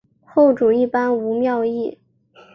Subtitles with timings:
[0.25, 1.99] 后主一般无庙谥。